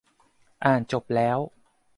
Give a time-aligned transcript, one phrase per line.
[0.65, 1.39] อ่านจบแล้ว!